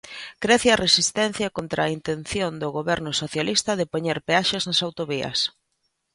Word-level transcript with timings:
Crece 0.43 0.67
a 0.71 0.79
resistencia 0.85 1.53
contra 1.57 1.81
a 1.83 1.93
intención 1.97 2.51
do 2.61 2.69
Goberno 2.77 3.11
socialista 3.21 3.71
de 3.79 3.89
poñer 3.93 4.17
peaxes 4.27 4.63
nas 4.65 4.83
autovías. 4.87 5.39